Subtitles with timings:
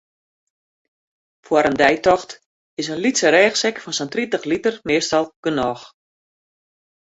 [1.45, 2.31] Foar in deitocht
[2.79, 5.83] is in lytse rêchsek fan sa'n tritich liter meastal genôch.